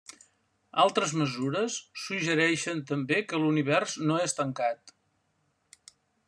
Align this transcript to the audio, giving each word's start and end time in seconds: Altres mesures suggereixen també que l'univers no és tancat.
Altres 0.83 1.11
mesures 1.21 1.75
suggereixen 2.05 2.81
també 2.93 3.21
que 3.27 3.43
l'univers 3.45 3.95
no 4.07 4.19
és 4.25 4.35
tancat. 4.41 4.99